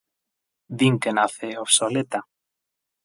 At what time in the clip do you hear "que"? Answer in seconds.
1.01-1.11